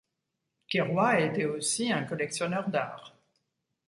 [0.69, 3.13] Queyroy a été aussi un collectionneur d'art.